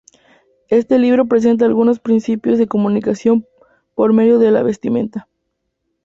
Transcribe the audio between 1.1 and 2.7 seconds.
presenta algunos principios de